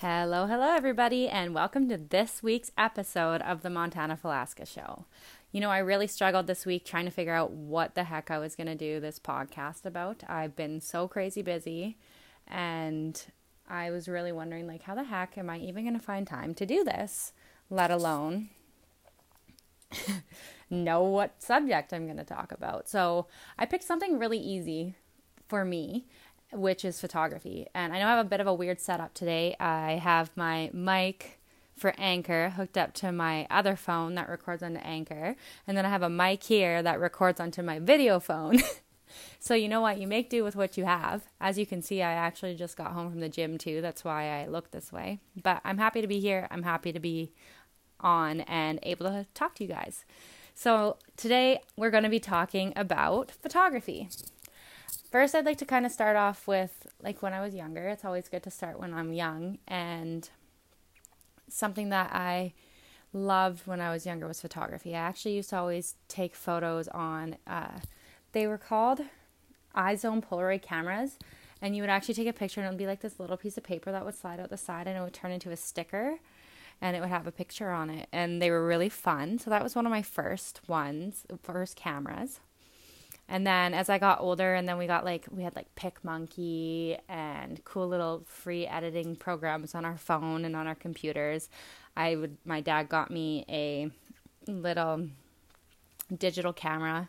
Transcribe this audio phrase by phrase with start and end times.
[0.00, 5.04] Hello, hello, everybody, and welcome to this week's episode of the Montana Falasca Show.
[5.52, 8.38] You know, I really struggled this week trying to figure out what the heck I
[8.38, 10.22] was going to do this podcast about.
[10.26, 11.98] I've been so crazy busy,
[12.48, 13.22] and
[13.68, 16.54] I was really wondering, like, how the heck am I even going to find time
[16.54, 17.34] to do this,
[17.68, 18.48] let alone
[20.70, 22.88] know what subject I'm going to talk about.
[22.88, 23.26] So
[23.58, 24.94] I picked something really easy
[25.46, 26.06] for me
[26.52, 27.66] which is photography.
[27.74, 29.56] And I know I have a bit of a weird setup today.
[29.60, 31.38] I have my mic
[31.76, 35.34] for Anchor hooked up to my other phone that records onto Anchor.
[35.66, 38.58] And then I have a mic here that records onto my video phone.
[39.40, 39.98] so, you know what?
[39.98, 41.22] You make do with what you have.
[41.40, 43.80] As you can see, I actually just got home from the gym too.
[43.80, 45.20] That's why I look this way.
[45.42, 46.46] But I'm happy to be here.
[46.50, 47.32] I'm happy to be
[48.00, 50.04] on and able to talk to you guys.
[50.54, 54.10] So, today we're going to be talking about photography.
[55.10, 57.88] First, I'd like to kind of start off with like when I was younger.
[57.88, 59.58] It's always good to start when I'm young.
[59.66, 60.30] And
[61.48, 62.52] something that I
[63.12, 64.94] loved when I was younger was photography.
[64.94, 67.80] I actually used to always take photos on, uh,
[68.32, 69.00] they were called
[69.74, 71.18] iZone Polaroid cameras.
[71.60, 73.58] And you would actually take a picture and it would be like this little piece
[73.58, 76.18] of paper that would slide out the side and it would turn into a sticker
[76.80, 78.08] and it would have a picture on it.
[78.12, 79.40] And they were really fun.
[79.40, 82.38] So that was one of my first ones, first cameras.
[83.32, 86.98] And then as I got older, and then we got like, we had like PicMonkey
[87.08, 91.48] and cool little free editing programs on our phone and on our computers.
[91.96, 93.88] I would, my dad got me a
[94.50, 95.08] little
[96.18, 97.08] digital camera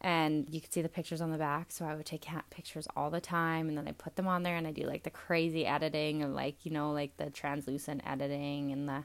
[0.00, 1.70] and you could see the pictures on the back.
[1.70, 4.56] So I would take pictures all the time, and then I put them on there,
[4.56, 8.72] and I do like the crazy editing and like you know like the translucent editing
[8.72, 9.04] and the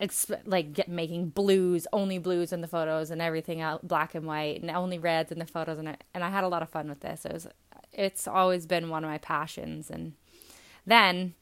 [0.00, 4.26] it's like get, making blues, only blues in the photos and everything out black and
[4.26, 6.68] white and only reds in the photos and I, and I had a lot of
[6.68, 7.24] fun with this.
[7.24, 7.48] It was
[7.92, 10.12] it's always been one of my passions and
[10.86, 11.34] then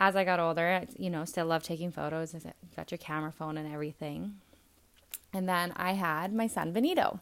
[0.00, 2.34] as I got older, I, you know, still love taking photos.
[2.74, 4.36] Got your camera phone and everything.
[5.32, 7.20] And then I had my son Benito.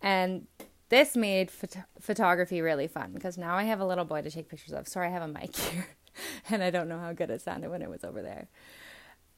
[0.00, 0.46] And
[0.88, 4.48] this made phot- photography really fun because now I have a little boy to take
[4.48, 4.88] pictures of.
[4.88, 5.86] Sorry, I have a mic here.
[6.50, 8.48] and I don't know how good it sounded when it was over there.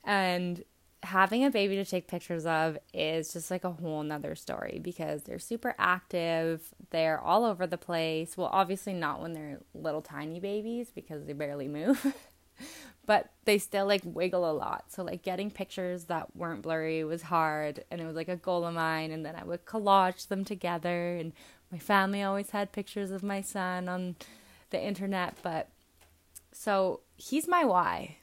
[0.05, 0.65] And
[1.03, 5.23] having a baby to take pictures of is just like a whole nother story because
[5.23, 6.75] they're super active.
[6.91, 8.37] They're all over the place.
[8.37, 12.15] Well, obviously, not when they're little tiny babies because they barely move,
[13.07, 14.87] but they still like wiggle a lot.
[14.89, 17.85] So, like, getting pictures that weren't blurry was hard.
[17.91, 19.11] And it was like a goal of mine.
[19.11, 21.17] And then I would collage them together.
[21.17, 21.33] And
[21.71, 24.17] my family always had pictures of my son on
[24.71, 25.69] the internet, but
[26.59, 28.17] so he's my why.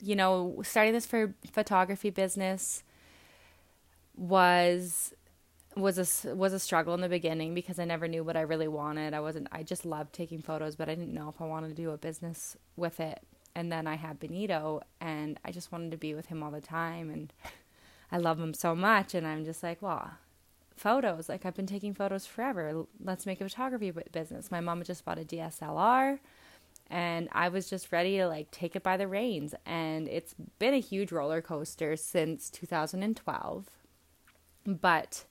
[0.00, 2.84] You know, starting this for photography business
[4.14, 5.12] was
[5.74, 8.68] was a was a struggle in the beginning because I never knew what I really
[8.68, 9.14] wanted.
[9.14, 11.74] I wasn't I just loved taking photos, but I didn't know if I wanted to
[11.74, 13.20] do a business with it.
[13.54, 16.60] And then I had Benito and I just wanted to be with him all the
[16.60, 17.32] time and
[18.12, 20.12] I love him so much and I'm just like, well,
[20.76, 21.28] photos.
[21.28, 22.86] Like I've been taking photos forever.
[23.02, 24.52] Let's make a photography business.
[24.52, 26.20] My mom just bought a DSLR
[26.90, 29.54] and I was just ready to like take it by the reins.
[29.64, 33.70] And it's been a huge roller coaster since 2012.
[34.64, 35.24] But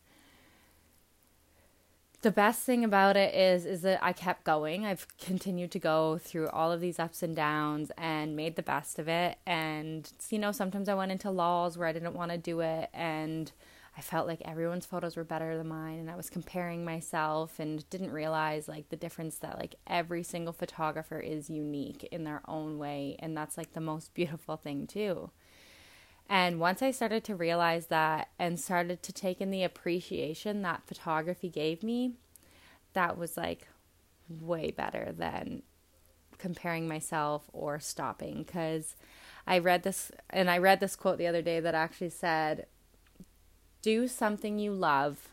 [2.21, 4.85] the best thing about it is is that I kept going.
[4.85, 8.97] I've continued to go through all of these ups and downs and made the best
[8.97, 9.37] of it.
[9.45, 12.89] And you know, sometimes I went into lulls where I didn't want to do it
[12.93, 13.51] and
[13.97, 17.89] I felt like everyone's photos were better than mine and I was comparing myself and
[17.89, 22.77] didn't realize like the difference that like every single photographer is unique in their own
[22.77, 25.31] way and that's like the most beautiful thing too.
[26.27, 30.87] And once I started to realize that and started to take in the appreciation that
[30.87, 32.15] photography gave me,
[32.93, 33.67] that was like
[34.27, 35.61] way better than
[36.37, 38.97] comparing myself or stopping cuz
[39.47, 42.65] I read this and I read this quote the other day that actually said
[43.85, 45.29] do something you love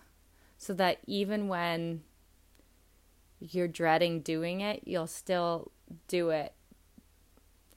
[0.59, 2.03] so that even when
[3.41, 5.73] you're dreading doing it, you'll still
[6.07, 6.53] do it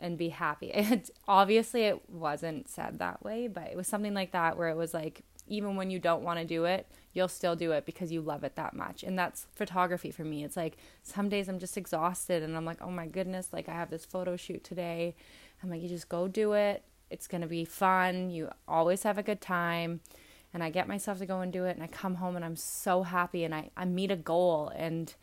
[0.02, 0.72] and be happy.
[0.76, 4.76] It, obviously, it wasn't said that way, but it was something like that where it
[4.76, 8.12] was like, even when you don't want to do it, you'll still do it because
[8.12, 9.02] you love it that much.
[9.02, 10.44] And that's photography for me.
[10.44, 13.74] It's like some days I'm just exhausted and I'm like, oh my goodness, like I
[13.74, 15.16] have this photo shoot today.
[15.64, 16.84] I'm like, you just go do it.
[17.10, 18.30] It's going to be fun.
[18.30, 20.02] You always have a good time
[20.56, 22.56] and I get myself to go and do it and I come home and I'm
[22.56, 25.14] so happy and I, I meet a goal and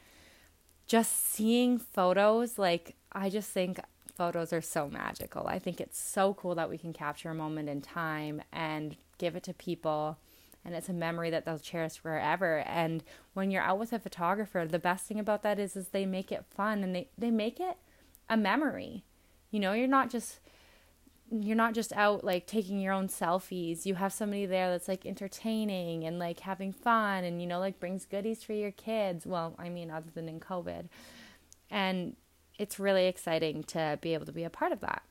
[0.86, 3.80] just seeing photos like I just think
[4.14, 5.46] photos are so magical.
[5.46, 9.34] I think it's so cool that we can capture a moment in time and give
[9.34, 10.18] it to people
[10.66, 13.02] and it's a memory that they'll cherish forever and
[13.32, 16.30] when you're out with a photographer the best thing about that is is they make
[16.30, 17.78] it fun and they, they make it
[18.28, 19.02] a memory.
[19.50, 20.40] You know, you're not just
[21.40, 23.86] you're not just out like taking your own selfies.
[23.86, 27.80] You have somebody there that's like entertaining and like having fun and you know like
[27.80, 29.26] brings goodies for your kids.
[29.26, 30.88] Well, I mean other than in COVID.
[31.70, 32.16] And
[32.58, 35.02] it's really exciting to be able to be a part of that.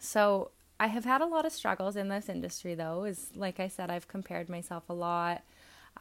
[0.00, 3.04] So, I have had a lot of struggles in this industry though.
[3.04, 5.42] Is like I said I've compared myself a lot.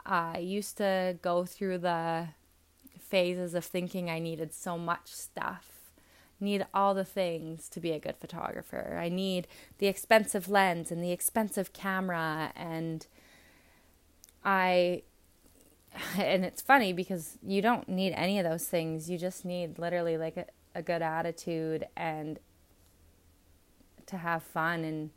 [0.05, 2.29] I used to go through the
[2.99, 5.72] phases of thinking I needed so much stuff
[6.43, 8.97] need all the things to be a good photographer.
[8.99, 9.47] I need
[9.79, 13.07] the expensive lens and the expensive camera and
[14.43, 15.03] I
[16.17, 19.09] and it's funny because you don't need any of those things.
[19.09, 20.45] You just need literally like a,
[20.75, 22.39] a good attitude and
[24.07, 25.11] to have fun and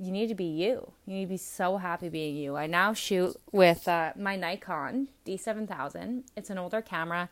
[0.00, 0.92] you need to be you.
[1.06, 2.56] You need to be so happy being you.
[2.56, 6.22] I now shoot with uh, my Nikon D7000.
[6.36, 7.28] It's an older camera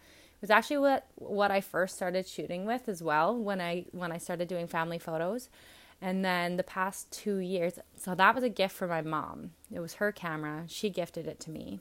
[0.47, 4.19] was actually what what I first started shooting with as well when I when I
[4.19, 5.49] started doing family photos.
[6.01, 9.53] And then the past 2 years, so that was a gift for my mom.
[9.73, 10.65] It was her camera.
[10.69, 11.81] She gifted it to me.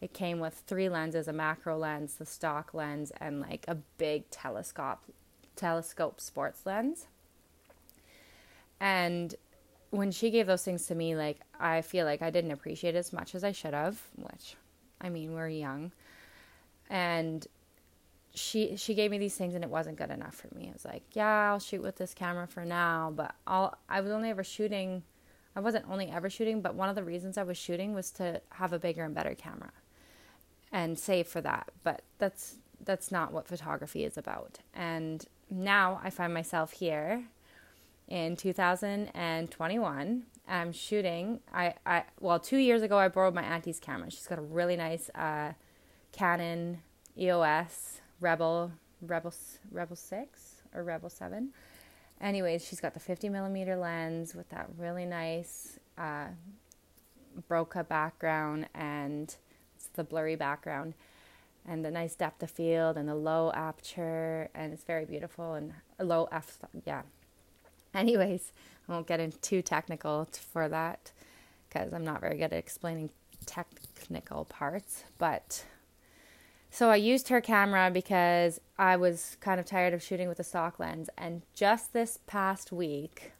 [0.00, 4.30] It came with three lenses, a macro lens, the stock lens, and like a big
[4.30, 5.00] telescope
[5.54, 7.06] telescope sports lens.
[8.80, 9.34] And
[9.90, 13.12] when she gave those things to me, like I feel like I didn't appreciate as
[13.12, 14.56] much as I should have, which
[15.00, 15.92] I mean, we're young.
[16.88, 17.46] And
[18.36, 20.68] she she gave me these things and it wasn't good enough for me.
[20.68, 24.12] I was like, yeah, I'll shoot with this camera for now, but I'll I was
[24.12, 25.02] only ever shooting
[25.56, 28.42] I wasn't only ever shooting, but one of the reasons I was shooting was to
[28.50, 29.72] have a bigger and better camera
[30.70, 31.70] and save for that.
[31.82, 34.58] But that's that's not what photography is about.
[34.74, 37.24] And now I find myself here
[38.06, 40.26] in 2021.
[40.48, 41.40] I'm shooting.
[41.52, 44.10] I, I well, two years ago I borrowed my auntie's camera.
[44.10, 45.52] She's got a really nice uh,
[46.12, 46.82] Canon
[47.16, 48.72] EOS Rebel
[49.02, 49.32] Rebel
[49.70, 51.50] Rebel 6 or Rebel 7.
[52.20, 56.28] Anyways, she's got the 50 millimeter lens with that really nice uh,
[57.50, 59.36] bokeh background and
[59.74, 60.94] it's the blurry background
[61.68, 65.72] and the nice depth of field and the low aperture and it's very beautiful and
[66.00, 67.02] low f yeah
[67.94, 68.52] anyways
[68.88, 71.12] i won't get into too technical for that
[71.68, 73.10] because i'm not very good at explaining
[73.44, 75.64] technical parts but
[76.70, 80.44] so I used her camera because I was kind of tired of shooting with a
[80.44, 81.08] stock lens.
[81.16, 83.32] And just this past week,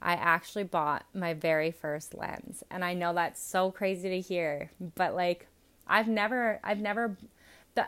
[0.00, 2.62] I actually bought my very first lens.
[2.70, 5.46] And I know that's so crazy to hear, but like
[5.86, 7.16] I've never I've never
[7.74, 7.86] the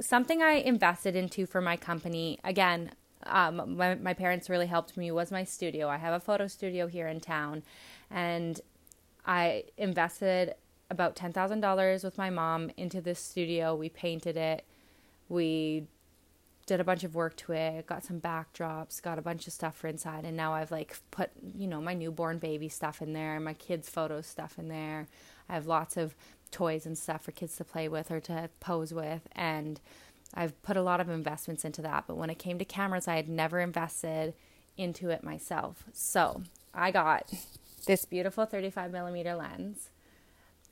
[0.00, 2.38] something I invested into for my company.
[2.44, 2.92] Again,
[3.24, 5.88] um, my my parents really helped me was my studio.
[5.88, 7.62] I have a photo studio here in town
[8.10, 8.60] and
[9.26, 10.54] I invested
[10.90, 13.74] about $10,000 with my mom into this studio.
[13.74, 14.66] We painted it.
[15.28, 15.86] We
[16.66, 19.76] did a bunch of work to it, got some backdrops, got a bunch of stuff
[19.76, 23.40] for inside, and now I've like put, you know, my newborn baby stuff in there,
[23.40, 25.08] my kids' photo stuff in there.
[25.48, 26.14] I have lots of
[26.52, 29.80] toys and stuff for kids to play with or to pose with, and
[30.32, 32.04] I've put a lot of investments into that.
[32.06, 34.34] But when it came to cameras, I had never invested
[34.76, 35.84] into it myself.
[35.92, 36.42] So
[36.72, 37.32] I got
[37.86, 39.90] this beautiful 35 millimeter lens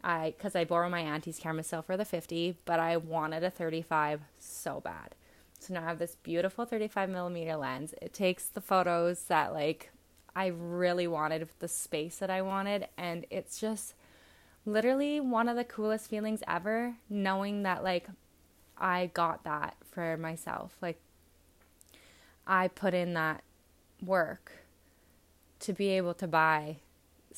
[0.02, 3.50] I because I borrowed my auntie's camera still for the 50, but I wanted a
[3.50, 5.14] 35 so bad.
[5.58, 7.94] So now I have this beautiful 35 millimeter lens.
[8.00, 9.90] It takes the photos that like
[10.36, 13.94] I really wanted with the space that I wanted, and it's just
[14.64, 18.08] literally one of the coolest feelings ever knowing that like
[18.76, 20.76] I got that for myself.
[20.80, 21.00] Like
[22.46, 23.42] I put in that
[24.04, 24.52] work
[25.60, 26.76] to be able to buy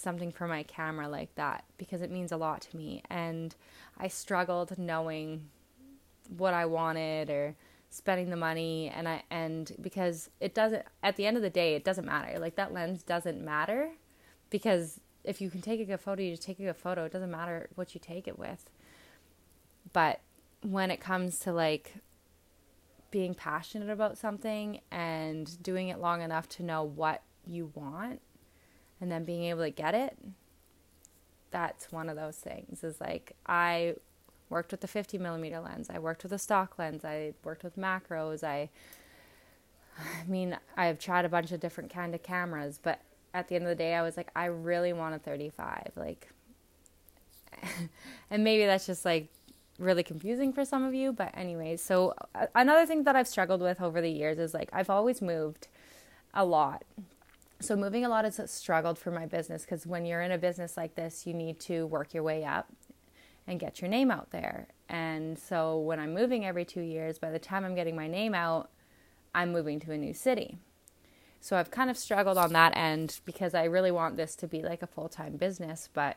[0.00, 3.02] something for my camera like that because it means a lot to me.
[3.10, 3.54] And
[3.98, 5.48] I struggled knowing
[6.36, 7.56] what I wanted or
[7.90, 11.74] spending the money and I and because it doesn't at the end of the day
[11.74, 12.38] it doesn't matter.
[12.38, 13.90] Like that lens doesn't matter
[14.48, 17.04] because if you can take a good photo, you take a good photo.
[17.04, 18.70] It doesn't matter what you take it with.
[19.92, 20.20] But
[20.62, 21.94] when it comes to like
[23.10, 28.20] being passionate about something and doing it long enough to know what you want
[29.00, 30.16] and then being able to get it
[31.50, 33.94] that's one of those things is like i
[34.48, 37.76] worked with the 50 millimeter lens i worked with a stock lens i worked with
[37.76, 38.68] macros i
[39.98, 43.00] i mean i've tried a bunch of different kind of cameras but
[43.34, 46.28] at the end of the day i was like i really want a 35 like
[48.30, 49.28] and maybe that's just like
[49.78, 53.60] really confusing for some of you but anyways so uh, another thing that i've struggled
[53.60, 55.68] with over the years is like i've always moved
[56.34, 56.84] a lot
[57.60, 60.76] so moving a lot has struggled for my business because when you're in a business
[60.76, 62.72] like this, you need to work your way up
[63.46, 64.68] and get your name out there.
[64.88, 68.34] And so when I'm moving every two years, by the time I'm getting my name
[68.34, 68.70] out,
[69.34, 70.58] I'm moving to a new city.
[71.40, 74.62] So I've kind of struggled on that end because I really want this to be
[74.62, 76.16] like a full time business, but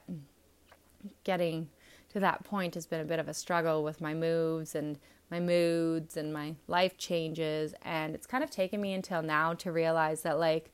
[1.24, 1.70] getting
[2.10, 5.00] to that point has been a bit of a struggle with my moves and
[5.32, 7.74] my moods and my life changes.
[7.84, 10.72] And it's kind of taken me until now to realize that, like,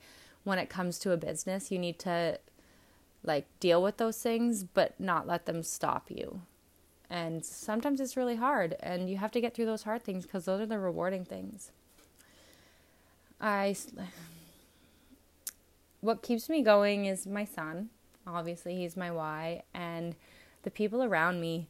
[0.50, 2.40] when it comes to a business, you need to
[3.24, 6.42] like deal with those things, but not let them stop you.
[7.10, 10.46] And sometimes it's really hard, and you have to get through those hard things because
[10.46, 11.72] those are the rewarding things.
[13.42, 13.76] I
[16.02, 17.90] what keeps me going is my son.
[18.28, 20.16] Obviously, he's my why, and
[20.64, 21.68] the people around me.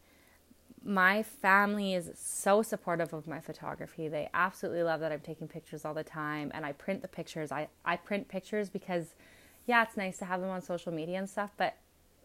[0.84, 4.08] My family is so supportive of my photography.
[4.08, 7.52] They absolutely love that I'm taking pictures all the time and I print the pictures.
[7.52, 9.14] I, I print pictures because,
[9.66, 11.76] yeah, it's nice to have them on social media and stuff, but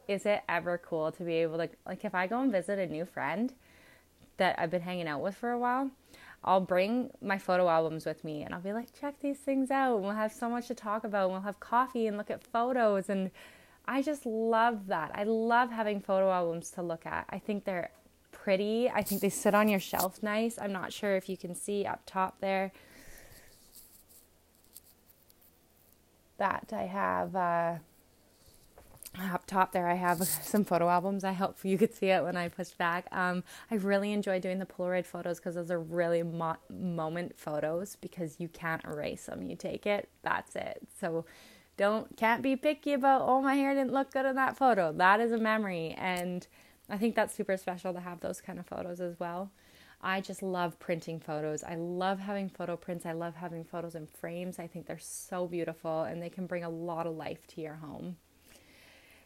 [0.07, 2.87] is it ever cool to be able to, like, if I go and visit a
[2.87, 3.53] new friend
[4.37, 5.91] that I've been hanging out with for a while,
[6.45, 9.97] I'll bring my photo albums with me and I'll be like, check these things out.
[9.97, 11.25] And we'll have so much to talk about.
[11.25, 13.09] And we'll have coffee and look at photos.
[13.09, 13.31] And
[13.87, 15.11] I just love that.
[15.15, 17.27] I love having photo albums to look at.
[17.31, 17.91] I think they're
[18.45, 18.91] pretty.
[18.91, 20.59] I think they sit on your shelf nice.
[20.61, 22.73] I'm not sure if you can see up top there
[26.37, 27.77] that I have uh,
[29.33, 31.25] up top there I have some photo albums.
[31.25, 33.07] I hope you could see it when I pushed back.
[33.13, 37.97] Um, I really enjoy doing the Polaroid photos because those are really mo- moment photos
[37.97, 39.43] because you can't erase them.
[39.43, 40.83] You take it, that's it.
[41.01, 41.25] So
[41.79, 45.19] don't can't be picky about oh my hair didn't look good in that photo that
[45.19, 46.47] is a memory and
[46.89, 49.51] i think that's super special to have those kind of photos as well
[50.03, 54.07] i just love printing photos i love having photo prints i love having photos in
[54.07, 57.61] frames i think they're so beautiful and they can bring a lot of life to
[57.61, 58.17] your home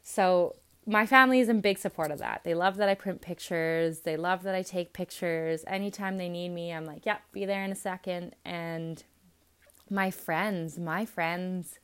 [0.02, 0.56] so
[0.88, 2.40] my family is in big support of that.
[2.44, 4.00] They love that I print pictures.
[4.00, 5.62] They love that I take pictures.
[5.66, 8.34] Anytime they need me, I'm like, yep, be there in a second.
[8.42, 9.04] And
[9.90, 11.78] my friends, my friends,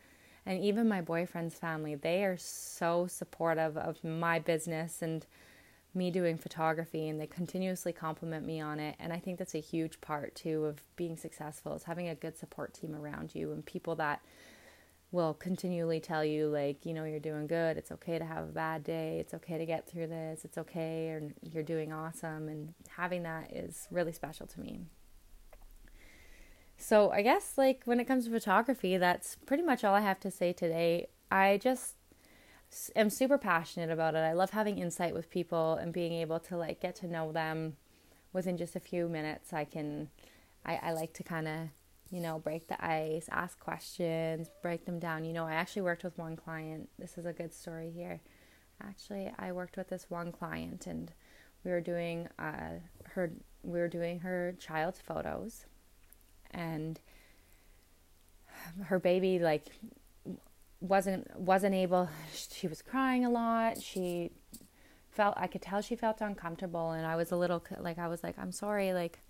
[0.47, 5.27] and even my boyfriend's family, they are so supportive of my business and
[5.95, 8.97] me doing photography and they continuously compliment me on it.
[8.99, 12.37] And i think that's a huge part too of being successful is having a good
[12.37, 14.21] support team around you and people that
[15.15, 17.77] will continually tell you like you know you're doing good.
[17.77, 19.19] It's okay to have a bad day.
[19.21, 20.45] It's okay to get through this.
[20.45, 21.11] It's okay.
[21.11, 22.49] And you're doing awesome.
[22.49, 24.81] And having that is really special to me.
[26.77, 30.21] So I guess like when it comes to photography, that's pretty much all I have
[30.21, 31.07] to say today.
[31.31, 31.95] I just
[32.97, 34.19] am super passionate about it.
[34.19, 37.77] I love having insight with people and being able to like get to know them
[38.33, 39.53] within just a few minutes.
[39.53, 40.09] I can
[40.65, 41.69] I, I like to kind of
[42.11, 45.25] you know break the ice, ask questions, break them down.
[45.25, 46.89] You know, I actually worked with one client.
[46.99, 48.21] This is a good story here.
[48.83, 51.13] Actually, I worked with this one client and
[51.65, 55.65] we were doing uh, her we were doing her child's photos
[56.51, 57.01] and
[58.85, 59.69] her baby like
[60.85, 63.81] wasn't wasn't able she was crying a lot.
[63.83, 64.31] She
[65.15, 68.23] felt i could tell she felt uncomfortable and i was a little like i was
[68.25, 69.21] like i'm sorry like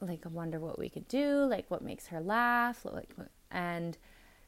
[0.00, 3.10] like i wonder what we could do like what makes her laugh like
[3.50, 3.98] and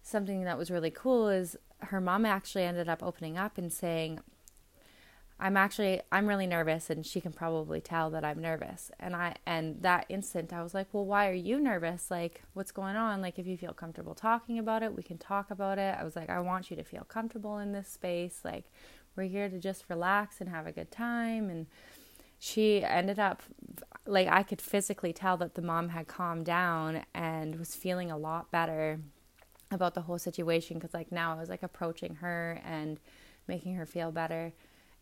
[0.02, 4.20] something that was really cool is her mom actually ended up opening up and saying
[5.44, 8.90] I'm actually I'm really nervous and she can probably tell that I'm nervous.
[8.98, 12.10] And I and that instant I was like, "Well, why are you nervous?
[12.10, 13.20] Like what's going on?
[13.20, 16.16] Like if you feel comfortable talking about it, we can talk about it." I was
[16.16, 18.40] like, "I want you to feel comfortable in this space.
[18.42, 18.64] Like
[19.16, 21.66] we're here to just relax and have a good time." And
[22.38, 23.42] she ended up
[24.06, 28.16] like I could physically tell that the mom had calmed down and was feeling a
[28.16, 28.98] lot better
[29.70, 32.98] about the whole situation cuz like now I was like approaching her and
[33.46, 34.54] making her feel better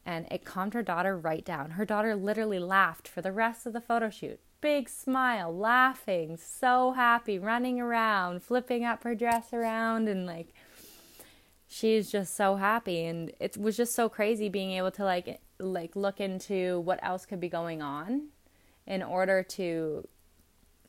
[0.04, 1.73] and it calmed her daughter right down.
[1.73, 4.40] Her daughter literally laughed for the rest of the photo shoot.
[4.61, 10.54] Big smile, laughing, so happy, running around, flipping up her dress around, and like
[11.68, 13.04] she's just so happy.
[13.04, 17.26] And it was just so crazy being able to like like look into what else
[17.26, 18.28] could be going on
[18.87, 20.06] in order to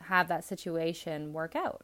[0.02, 1.84] have that situation work out.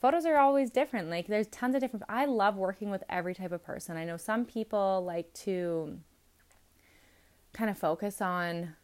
[0.00, 1.10] Photos are always different.
[1.10, 3.96] Like there's tons of different I love working with every type of person.
[3.96, 5.98] I know some people like to
[7.52, 8.74] kind of focus on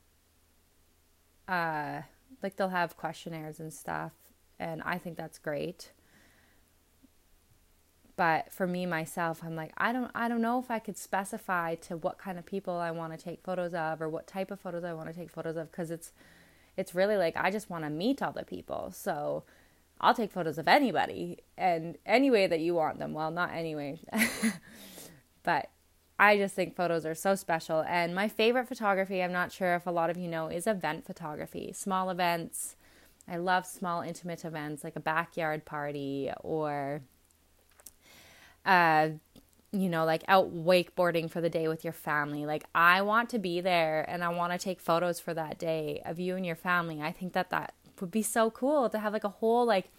[1.47, 2.03] uh
[2.43, 4.13] like they'll have questionnaires and stuff
[4.59, 5.93] and I think that's great.
[8.17, 11.77] But for me myself, I'm like I don't I don't know if I could specify
[11.77, 14.59] to what kind of people I want to take photos of or what type of
[14.59, 16.13] photos I want to take photos of because it's
[16.77, 18.91] it's really like I just want to meet all the people.
[18.93, 19.45] So
[20.01, 23.13] I'll take photos of anybody and any way that you want them.
[23.13, 24.01] Well, not anyway.
[25.45, 25.71] but
[26.19, 27.85] I just think photos are so special.
[27.87, 31.07] And my favorite photography, I'm not sure if a lot of you know, is event
[31.07, 32.77] photography, small events.
[33.29, 37.03] I love small, intimate events like a backyard party or,
[38.65, 39.11] uh,
[39.71, 42.47] you know, like out wakeboarding for the day with your family.
[42.47, 46.03] Like, I want to be there and I want to take photos for that day
[46.05, 47.03] of you and your family.
[47.03, 49.91] I think that that would be so cool to have like a whole, like,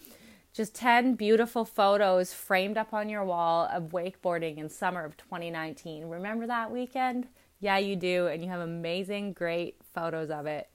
[0.54, 6.06] just 10 beautiful photos framed up on your wall of wakeboarding in summer of 2019.
[6.06, 7.28] Remember that weekend?
[7.60, 8.28] Yeah, you do.
[8.28, 10.70] And you have amazing, great photos of it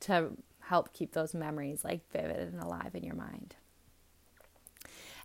[0.00, 3.54] to help keep those memories like vivid and alive in your mind.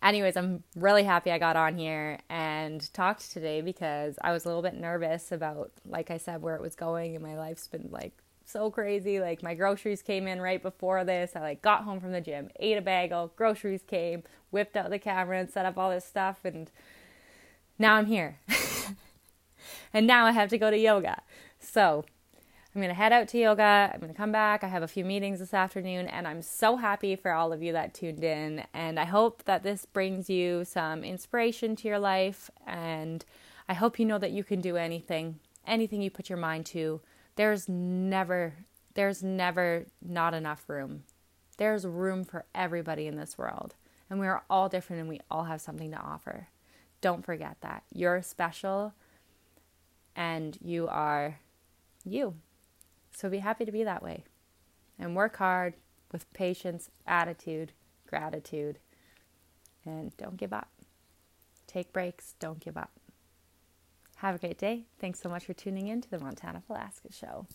[0.01, 4.49] Anyways, I'm really happy I got on here and talked today because I was a
[4.49, 7.87] little bit nervous about, like I said, where it was going, and my life's been
[7.89, 8.11] like
[8.45, 9.19] so crazy.
[9.19, 11.31] Like my groceries came in right before this.
[11.35, 14.99] I like got home from the gym, ate a bagel, groceries came, whipped out the
[14.99, 16.71] camera and set up all this stuff and
[17.79, 18.39] now I'm here.
[19.93, 21.21] and now I have to go to yoga.
[21.59, 22.05] So,
[22.75, 23.91] I'm going to head out to yoga.
[23.93, 24.63] I'm going to come back.
[24.63, 27.71] I have a few meetings this afternoon, and I'm so happy for all of you
[27.73, 28.63] that tuned in.
[28.73, 32.49] And I hope that this brings you some inspiration to your life.
[32.65, 33.23] And
[33.69, 36.99] I hope you know that you can do anything, anything you put your mind to.
[37.35, 38.53] There's never,
[38.93, 41.03] there's never not enough room.
[41.57, 43.75] There's room for everybody in this world.
[44.09, 46.47] And we are all different and we all have something to offer.
[47.01, 47.83] Don't forget that.
[47.91, 48.93] You're special
[50.15, 51.39] and you are
[52.05, 52.35] you.
[53.15, 54.23] So be happy to be that way
[54.99, 55.75] and work hard
[56.11, 57.71] with patience, attitude,
[58.07, 58.79] gratitude,
[59.85, 60.69] and don't give up.
[61.67, 62.91] Take breaks, don't give up.
[64.23, 64.85] Have a great day.
[65.01, 67.45] Thanks so much for tuning in to the Montana Falasca Show.